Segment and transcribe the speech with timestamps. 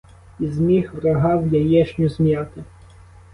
[0.39, 2.63] Ізміг врага в яєшню зм'яти.